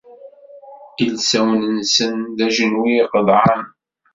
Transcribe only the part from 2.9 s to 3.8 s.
iqeḍɛen.